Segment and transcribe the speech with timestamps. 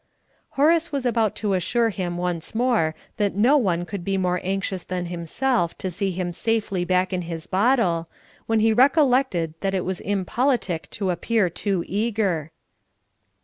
[0.57, 4.83] Horace was about to assure him once more that no one could be more anxious
[4.83, 8.09] than himself to see him safely back in his bottle,
[8.47, 12.49] when he recollected that it was impolitic to appear too eager.